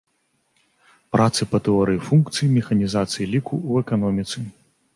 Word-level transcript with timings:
Працы 1.15 1.41
па 1.51 1.57
тэорыі 1.67 2.01
функцый, 2.07 2.51
механізацыі 2.57 3.31
ліку 3.35 3.55
ў 3.69 3.87
эканоміцы. 3.87 4.37